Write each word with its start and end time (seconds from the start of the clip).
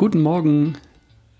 Morgen. 0.00 0.76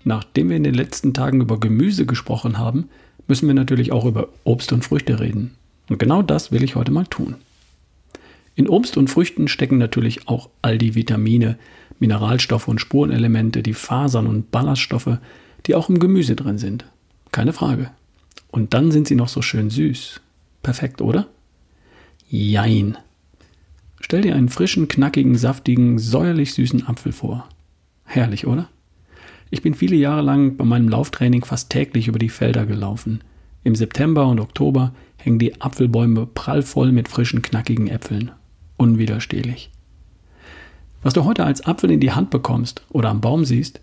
Nachdem 0.03 0.49
wir 0.49 0.57
in 0.57 0.63
den 0.63 0.73
letzten 0.73 1.13
Tagen 1.13 1.39
über 1.39 1.59
Gemüse 1.59 2.05
gesprochen 2.05 2.57
haben, 2.57 2.89
müssen 3.27 3.47
wir 3.47 3.53
natürlich 3.53 3.91
auch 3.91 4.05
über 4.05 4.27
Obst 4.43 4.73
und 4.73 4.83
Früchte 4.83 5.19
reden. 5.19 5.55
Und 5.89 5.97
genau 5.97 6.21
das 6.21 6.51
will 6.51 6.63
ich 6.63 6.75
heute 6.75 6.91
mal 6.91 7.05
tun. 7.05 7.35
In 8.55 8.67
Obst 8.67 8.97
und 8.97 9.09
Früchten 9.09 9.47
stecken 9.47 9.77
natürlich 9.77 10.27
auch 10.27 10.49
all 10.61 10.77
die 10.77 10.93
Vitamine, 10.93 11.57
Mineralstoffe 11.99 12.67
und 12.67 12.81
Spurenelemente, 12.81 13.63
die 13.63 13.73
Fasern 13.73 14.27
und 14.27 14.51
Ballaststoffe, 14.51 15.19
die 15.65 15.75
auch 15.75 15.87
im 15.87 15.99
Gemüse 15.99 16.35
drin 16.35 16.57
sind. 16.57 16.85
Keine 17.31 17.53
Frage. 17.53 17.91
Und 18.51 18.73
dann 18.73 18.91
sind 18.91 19.07
sie 19.07 19.15
noch 19.15 19.29
so 19.29 19.41
schön 19.41 19.69
süß. 19.69 20.19
Perfekt, 20.63 21.01
oder? 21.01 21.27
Jein. 22.27 22.97
Stell 24.01 24.21
dir 24.21 24.35
einen 24.35 24.49
frischen, 24.49 24.89
knackigen, 24.89 25.37
saftigen, 25.37 25.97
säuerlich 25.97 26.53
süßen 26.53 26.87
Apfel 26.87 27.13
vor. 27.13 27.47
Herrlich, 28.11 28.47
oder? 28.47 28.67
Ich 29.51 29.61
bin 29.61 29.75
viele 29.75 29.95
Jahre 29.95 30.23
lang 30.23 30.57
bei 30.57 30.65
meinem 30.65 30.89
Lauftraining 30.89 31.45
fast 31.45 31.69
täglich 31.69 32.07
über 32.07 32.17
die 32.17 32.29
Felder 32.29 32.65
gelaufen. 32.65 33.21
Im 33.63 33.75
September 33.75 34.25
und 34.25 34.39
Oktober 34.39 34.93
hängen 35.17 35.37
die 35.37 35.61
Apfelbäume 35.61 36.25
prallvoll 36.25 36.91
mit 36.91 37.07
frischen, 37.07 37.43
knackigen 37.43 37.87
Äpfeln. 37.87 38.31
Unwiderstehlich. 38.77 39.69
Was 41.03 41.13
du 41.13 41.23
heute 41.23 41.45
als 41.45 41.63
Apfel 41.67 41.91
in 41.91 41.99
die 41.99 42.11
Hand 42.11 42.31
bekommst 42.31 42.81
oder 42.89 43.09
am 43.09 43.21
Baum 43.21 43.45
siehst, 43.45 43.79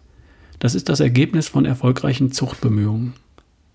das 0.58 0.74
ist 0.74 0.88
das 0.88 0.98
Ergebnis 0.98 1.46
von 1.46 1.64
erfolgreichen 1.64 2.32
Zuchtbemühungen. 2.32 3.12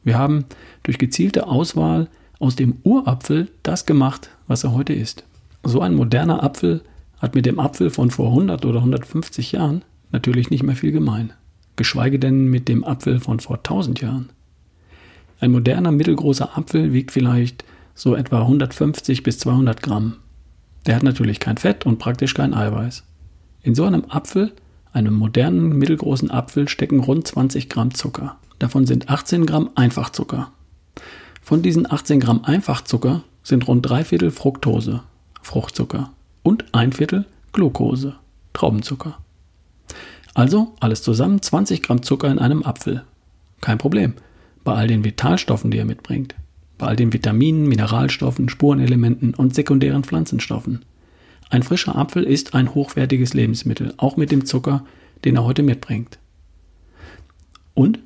Wir 0.04 0.18
haben 0.18 0.44
durch 0.84 0.98
gezielte 0.98 1.48
Auswahl 1.48 2.10
aus 2.40 2.58
dem 2.58 2.76
Urapfel 2.84 3.48
das 3.64 3.86
gemacht, 3.86 4.30
was 4.48 4.66
er 4.66 4.74
heute 4.74 4.92
ist. 4.92 5.24
So 5.64 5.80
ein 5.80 5.96
moderner 5.96 6.44
Apfel 6.44 6.82
hat 7.20 7.36
mit 7.36 7.46
dem 7.46 7.58
Apfel 7.58 7.90
von 7.90 8.12
vor 8.12 8.28
100 8.28 8.66
oder 8.66 8.80
150 8.80 9.54
Jahren 9.54 9.86
natürlich 10.12 10.50
nicht 10.50 10.64
mehr 10.64 10.76
viel 10.76 10.92
gemein. 10.92 11.34
Geschweige 11.76 12.20
denn 12.20 12.46
mit 12.46 12.68
dem 12.68 12.84
Apfel 12.84 13.20
von 13.20 13.40
vor 13.40 13.58
1000 13.58 14.02
Jahren. 14.02 14.30
Ein 15.40 15.52
moderner 15.52 15.92
mittelgroßer 15.92 16.58
Apfel 16.58 16.94
wiegt 16.94 17.12
vielleicht 17.12 17.64
so 17.96 18.16
etwa 18.16 18.42
150 18.42 19.24
bis 19.24 19.40
200 19.40 19.82
Gramm. 19.82 20.18
Der 20.86 20.96
hat 20.96 21.04
natürlich 21.04 21.40
kein 21.40 21.58
Fett 21.58 21.86
und 21.86 22.00
praktisch 22.00 22.34
kein 22.34 22.54
Eiweiß. 22.54 23.04
In 23.64 23.76
so 23.76 23.86
einem 23.86 24.06
Apfel, 24.10 24.54
einem 24.94 25.14
modernen 25.14 25.78
mittelgroßen 25.78 26.32
Apfel, 26.32 26.68
stecken 26.68 27.00
rund 27.00 27.28
20 27.28 27.70
Gramm 27.70 27.94
Zucker. 27.94 28.38
Davon 28.60 28.86
sind 28.86 29.10
18 29.10 29.46
Gramm 29.46 29.70
Einfachzucker. 29.76 30.52
Von 31.42 31.62
diesen 31.62 31.92
18 31.92 32.20
Gramm 32.20 32.44
Einfachzucker 32.44 33.24
sind 33.44 33.68
rund 33.68 33.88
drei 33.88 34.04
Viertel 34.04 34.32
Fructose, 34.32 35.02
Fruchtzucker, 35.42 36.12
und 36.44 36.66
ein 36.74 36.94
Viertel 36.94 37.26
Glucose, 37.52 38.16
Traubenzucker. 38.54 39.18
Also 40.34 40.76
alles 40.80 41.02
zusammen 41.02 41.42
20 41.42 41.82
Gramm 41.84 42.04
Zucker 42.04 42.32
in 42.32 42.40
einem 42.40 42.64
Apfel. 42.64 43.04
Kein 43.60 43.78
Problem. 43.78 44.14
Bei 44.64 44.74
all 44.74 44.88
den 44.88 45.04
Vitalstoffen, 45.04 45.72
die 45.72 45.78
er 45.78 45.86
mitbringt. 45.86 46.36
Bei 46.78 46.88
all 46.88 46.96
den 46.96 47.14
Vitaminen, 47.14 47.68
Mineralstoffen, 47.68 48.50
Spurenelementen 48.50 49.34
und 49.34 49.54
sekundären 49.54 50.04
Pflanzenstoffen. 50.04 50.84
Ein 51.50 51.64
frischer 51.64 51.96
Apfel 51.96 52.24
ist 52.24 52.56
ein 52.56 52.74
hochwertiges 52.74 53.34
Lebensmittel, 53.34 53.94
auch 53.98 54.18
mit 54.18 54.32
dem 54.32 54.46
Zucker, 54.46 54.86
den 55.26 55.36
er 55.36 55.44
heute 55.44 55.64
mitbringt. 55.64 56.18
Und 57.74 58.00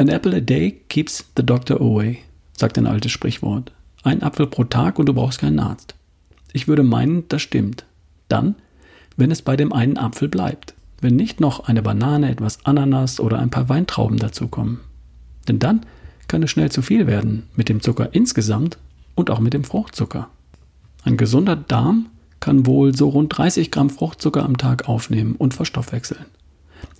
An 0.00 0.08
apple 0.08 0.36
a 0.36 0.40
day 0.40 0.80
keeps 0.88 1.24
the 1.36 1.44
doctor 1.44 1.80
away, 1.80 2.20
sagt 2.56 2.78
ein 2.78 2.86
altes 2.86 3.10
Sprichwort. 3.10 3.72
Ein 4.04 4.22
Apfel 4.22 4.46
pro 4.46 4.62
Tag 4.62 4.98
und 5.00 5.06
du 5.06 5.12
brauchst 5.12 5.40
keinen 5.40 5.58
Arzt. 5.58 5.96
Ich 6.52 6.68
würde 6.68 6.84
meinen, 6.84 7.26
das 7.28 7.42
stimmt. 7.42 7.84
Dann, 8.28 8.54
wenn 9.16 9.32
es 9.32 9.42
bei 9.42 9.56
dem 9.56 9.72
einen 9.72 9.98
Apfel 9.98 10.28
bleibt. 10.28 10.74
Wenn 11.00 11.16
nicht 11.16 11.40
noch 11.40 11.68
eine 11.68 11.82
Banane, 11.82 12.30
etwas 12.30 12.64
Ananas 12.64 13.20
oder 13.20 13.38
ein 13.38 13.50
paar 13.50 13.68
Weintrauben 13.68 14.18
dazukommen. 14.18 14.80
Denn 15.46 15.58
dann 15.58 15.86
kann 16.26 16.42
es 16.42 16.50
schnell 16.50 16.70
zu 16.70 16.82
viel 16.82 17.06
werden 17.06 17.44
mit 17.54 17.68
dem 17.68 17.80
Zucker 17.80 18.10
insgesamt 18.12 18.78
und 19.14 19.30
auch 19.30 19.40
mit 19.40 19.54
dem 19.54 19.64
Fruchtzucker. 19.64 20.28
Ein 21.04 21.16
gesunder 21.16 21.56
Darm 21.56 22.06
kann 22.40 22.66
wohl 22.66 22.94
so 22.96 23.08
rund 23.08 23.36
30 23.36 23.70
Gramm 23.70 23.90
Fruchtzucker 23.90 24.44
am 24.44 24.58
Tag 24.58 24.88
aufnehmen 24.88 25.34
und 25.36 25.54
verstoffwechseln. 25.54 26.26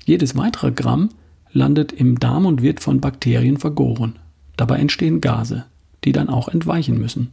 Jedes 0.05 0.37
weitere 0.37 0.73
Gramm 0.73 1.11
landet 1.53 1.93
im 1.93 2.19
Darm 2.19 2.47
und 2.47 2.63
wird 2.63 2.81
von 2.81 3.01
Bakterien 3.01 3.59
vergoren. 3.59 4.17
Dabei 4.57 4.79
entstehen 4.79 5.21
Gase, 5.21 5.65
die 6.05 6.13
dann 6.13 6.29
auch 6.29 6.49
entweichen 6.49 6.99
müssen. 6.99 7.33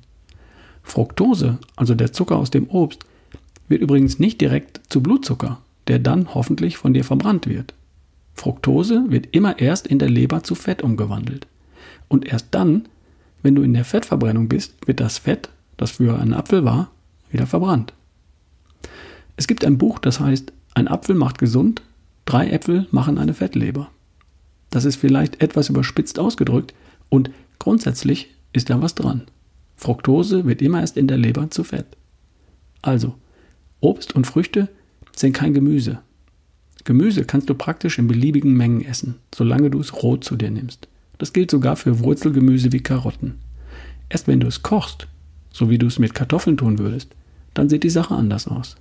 Fructose, 0.83 1.57
also 1.75 1.95
der 1.95 2.13
Zucker 2.13 2.37
aus 2.37 2.51
dem 2.51 2.69
Obst, 2.69 3.05
wird 3.67 3.81
übrigens 3.81 4.19
nicht 4.19 4.41
direkt 4.41 4.81
zu 4.89 5.01
Blutzucker, 5.01 5.59
der 5.87 5.99
dann 5.99 6.33
hoffentlich 6.33 6.77
von 6.77 6.93
dir 6.93 7.03
verbrannt 7.03 7.47
wird. 7.47 7.73
Fructose 8.33 9.05
wird 9.09 9.27
immer 9.31 9.59
erst 9.59 9.87
in 9.87 9.99
der 9.99 10.09
Leber 10.09 10.43
zu 10.43 10.55
Fett 10.55 10.81
umgewandelt. 10.81 11.47
Und 12.07 12.25
erst 12.25 12.47
dann, 12.51 12.87
wenn 13.41 13.55
du 13.55 13.61
in 13.63 13.73
der 13.73 13.85
Fettverbrennung 13.85 14.49
bist, 14.49 14.75
wird 14.85 14.99
das 14.99 15.17
Fett, 15.17 15.49
das 15.77 15.91
früher 15.91 16.19
ein 16.19 16.33
Apfel 16.33 16.65
war, 16.65 16.91
wieder 17.29 17.47
verbrannt. 17.47 17.93
Es 19.37 19.47
gibt 19.47 19.65
ein 19.65 19.77
Buch, 19.77 19.99
das 19.99 20.19
heißt 20.19 20.51
Ein 20.73 20.87
Apfel 20.87 21.15
macht 21.15 21.37
gesund, 21.37 21.81
drei 22.25 22.49
Äpfel 22.49 22.87
machen 22.91 23.17
eine 23.17 23.33
Fettleber. 23.33 23.89
Das 24.69 24.83
ist 24.83 24.97
vielleicht 24.97 25.41
etwas 25.41 25.69
überspitzt 25.69 26.19
ausgedrückt 26.19 26.73
und 27.09 27.31
grundsätzlich 27.59 28.29
ist 28.51 28.69
da 28.69 28.81
was 28.81 28.95
dran. 28.95 29.23
Fructose 29.77 30.45
wird 30.45 30.61
immer 30.61 30.81
erst 30.81 30.97
in 30.97 31.07
der 31.07 31.17
Leber 31.17 31.49
zu 31.49 31.63
Fett. 31.63 31.85
Also, 32.81 33.15
Obst 33.79 34.15
und 34.15 34.27
Früchte 34.27 34.69
sind 35.15 35.33
kein 35.33 35.53
Gemüse. 35.53 35.99
Gemüse 36.83 37.25
kannst 37.25 37.49
du 37.49 37.55
praktisch 37.55 37.97
in 37.97 38.07
beliebigen 38.07 38.53
Mengen 38.53 38.85
essen, 38.85 39.15
solange 39.33 39.71
du 39.71 39.79
es 39.79 40.03
roh 40.03 40.17
zu 40.17 40.35
dir 40.35 40.51
nimmst. 40.51 40.87
Das 41.17 41.33
gilt 41.33 41.49
sogar 41.49 41.75
für 41.75 41.99
Wurzelgemüse 41.99 42.71
wie 42.71 42.81
Karotten. 42.81 43.35
Erst 44.09 44.27
wenn 44.27 44.39
du 44.39 44.47
es 44.47 44.61
kochst, 44.61 45.07
so 45.51 45.69
wie 45.69 45.77
du 45.77 45.87
es 45.87 45.99
mit 45.99 46.13
Kartoffeln 46.13 46.57
tun 46.57 46.77
würdest, 46.77 47.09
dann 47.53 47.69
sieht 47.69 47.83
die 47.83 47.89
Sache 47.89 48.13
anders 48.13 48.47
aus. 48.47 48.75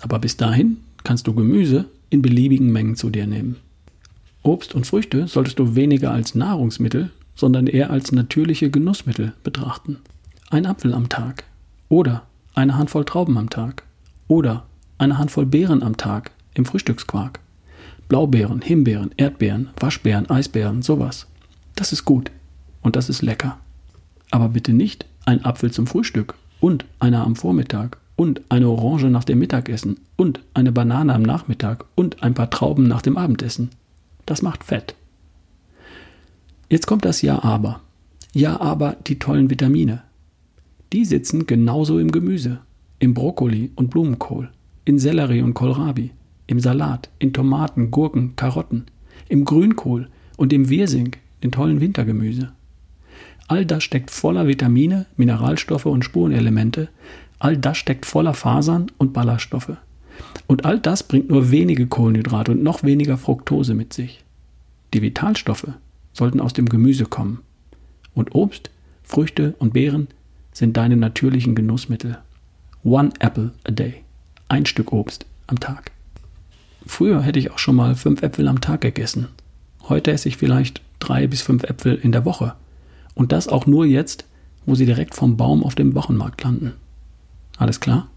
Aber 0.00 0.18
bis 0.18 0.36
dahin 0.36 0.78
kannst 1.02 1.26
du 1.26 1.34
Gemüse 1.34 1.86
in 2.10 2.22
beliebigen 2.22 2.72
Mengen 2.72 2.96
zu 2.96 3.10
dir 3.10 3.26
nehmen. 3.26 3.56
Obst 4.42 4.74
und 4.74 4.86
Früchte 4.86 5.26
solltest 5.26 5.58
du 5.58 5.74
weniger 5.74 6.12
als 6.12 6.34
Nahrungsmittel, 6.34 7.10
sondern 7.34 7.66
eher 7.66 7.90
als 7.90 8.12
natürliche 8.12 8.70
Genussmittel 8.70 9.32
betrachten. 9.42 9.98
Ein 10.50 10.66
Apfel 10.66 10.94
am 10.94 11.08
Tag 11.08 11.44
oder 11.88 12.22
eine 12.54 12.76
Handvoll 12.76 13.04
Trauben 13.04 13.36
am 13.36 13.50
Tag 13.50 13.82
oder 14.28 14.66
eine 15.04 15.18
Handvoll 15.18 15.46
Beeren 15.46 15.82
am 15.82 15.96
Tag 15.96 16.32
im 16.54 16.64
Frühstücksquark. 16.64 17.38
Blaubeeren, 18.08 18.62
Himbeeren, 18.62 19.10
Erdbeeren, 19.16 19.70
Waschbeeren, 19.78 20.28
Eisbeeren, 20.28 20.82
sowas. 20.82 21.26
Das 21.76 21.92
ist 21.92 22.04
gut 22.04 22.30
und 22.82 22.96
das 22.96 23.08
ist 23.08 23.22
lecker. 23.22 23.58
Aber 24.30 24.48
bitte 24.48 24.72
nicht 24.72 25.06
ein 25.26 25.44
Apfel 25.44 25.70
zum 25.70 25.86
Frühstück 25.86 26.34
und 26.60 26.84
einer 26.98 27.24
am 27.24 27.36
Vormittag 27.36 27.98
und 28.16 28.40
eine 28.48 28.68
Orange 28.68 29.10
nach 29.10 29.24
dem 29.24 29.38
Mittagessen 29.38 30.00
und 30.16 30.40
eine 30.54 30.72
Banane 30.72 31.14
am 31.14 31.22
Nachmittag 31.22 31.84
und 31.94 32.22
ein 32.22 32.34
paar 32.34 32.50
Trauben 32.50 32.88
nach 32.88 33.02
dem 33.02 33.16
Abendessen. 33.16 33.70
Das 34.26 34.42
macht 34.42 34.64
Fett. 34.64 34.94
Jetzt 36.70 36.86
kommt 36.86 37.04
das 37.04 37.22
Ja 37.22 37.42
aber. 37.44 37.80
Ja 38.32 38.60
aber 38.60 38.96
die 39.06 39.18
tollen 39.18 39.50
Vitamine. 39.50 40.02
Die 40.92 41.04
sitzen 41.04 41.46
genauso 41.46 41.98
im 41.98 42.10
Gemüse, 42.10 42.60
im 43.00 43.14
Brokkoli 43.14 43.72
und 43.76 43.90
Blumenkohl, 43.90 44.50
in 44.84 44.98
Sellerie 44.98 45.42
und 45.42 45.54
Kohlrabi, 45.54 46.10
im 46.46 46.60
Salat, 46.60 47.08
in 47.18 47.32
Tomaten, 47.32 47.90
Gurken, 47.90 48.36
Karotten, 48.36 48.84
im 49.28 49.44
Grünkohl 49.44 50.08
und 50.36 50.52
im 50.52 50.68
Wirsing, 50.68 51.16
den 51.42 51.52
tollen 51.52 51.80
Wintergemüse. 51.80 52.52
All 53.46 53.66
das 53.66 53.84
steckt 53.84 54.10
voller 54.10 54.46
Vitamine, 54.46 55.06
Mineralstoffe 55.16 55.86
und 55.86 56.04
Spurenelemente. 56.04 56.88
All 57.38 57.56
das 57.56 57.76
steckt 57.76 58.06
voller 58.06 58.34
Fasern 58.34 58.86
und 58.96 59.12
Ballaststoffe. 59.12 59.76
Und 60.46 60.64
all 60.64 60.78
das 60.78 61.02
bringt 61.02 61.28
nur 61.28 61.50
wenige 61.50 61.86
Kohlenhydrate 61.86 62.52
und 62.52 62.62
noch 62.62 62.82
weniger 62.82 63.18
Fructose 63.18 63.74
mit 63.74 63.92
sich. 63.92 64.24
Die 64.94 65.02
Vitalstoffe 65.02 65.68
sollten 66.12 66.40
aus 66.40 66.52
dem 66.52 66.68
Gemüse 66.68 67.04
kommen. 67.04 67.40
Und 68.14 68.34
Obst, 68.34 68.70
Früchte 69.02 69.54
und 69.58 69.74
Beeren 69.74 70.08
sind 70.52 70.76
deine 70.76 70.96
natürlichen 70.96 71.54
Genussmittel. 71.54 72.18
One 72.84 73.10
apple 73.18 73.52
a 73.64 73.70
day. 73.70 74.03
Ein 74.48 74.66
Stück 74.66 74.92
Obst 74.92 75.24
am 75.46 75.58
Tag. 75.58 75.90
Früher 76.86 77.22
hätte 77.22 77.38
ich 77.38 77.50
auch 77.50 77.58
schon 77.58 77.76
mal 77.76 77.94
fünf 77.94 78.22
Äpfel 78.22 78.46
am 78.46 78.60
Tag 78.60 78.82
gegessen. 78.82 79.28
Heute 79.88 80.12
esse 80.12 80.28
ich 80.28 80.36
vielleicht 80.36 80.82
drei 80.98 81.26
bis 81.26 81.40
fünf 81.40 81.64
Äpfel 81.64 81.94
in 81.94 82.12
der 82.12 82.24
Woche. 82.24 82.54
Und 83.14 83.32
das 83.32 83.48
auch 83.48 83.66
nur 83.66 83.86
jetzt, 83.86 84.26
wo 84.66 84.74
sie 84.74 84.86
direkt 84.86 85.14
vom 85.14 85.36
Baum 85.36 85.64
auf 85.64 85.74
dem 85.74 85.94
Wochenmarkt 85.94 86.42
landen. 86.42 86.74
Alles 87.56 87.80
klar? 87.80 88.08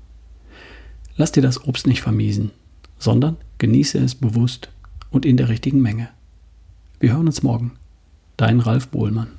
Lass 1.16 1.32
dir 1.32 1.42
das 1.42 1.66
Obst 1.66 1.88
nicht 1.88 2.02
vermiesen, 2.02 2.52
sondern 3.00 3.38
genieße 3.58 3.98
es 3.98 4.16
bewusst 4.16 4.70
und 5.10 5.26
in 5.26 5.38
der 5.38 5.50
richtigen 5.50 5.82
Menge. 5.82 6.10
Wir 7.00 7.14
hören 7.14 7.28
uns 7.28 7.44
morgen. 7.44 7.72
Dein 8.36 8.60
Ralf 8.60 8.90
Bohlmann. 8.90 9.37